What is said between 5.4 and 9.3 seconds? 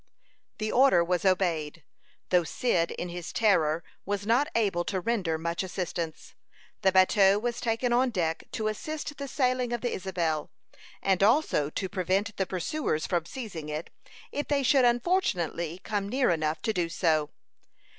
assistance. The bateau was taken on deck to assist the